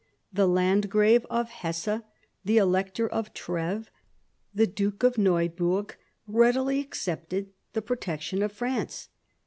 The 0.33 0.47
Landgrave 0.47 1.27
of 1.29 1.49
Hesse, 1.51 2.01
the 2.43 2.57
Elector 2.57 3.07
of 3.07 3.35
Treves, 3.35 3.89
the 4.51 4.65
Duke 4.65 5.03
of 5.03 5.19
Neuburg, 5.19 5.93
readily 6.25 6.79
accepted 6.79 7.51
the 7.73 7.83
protection 7.83 8.41
of 8.41 8.51
France. 8.51 9.09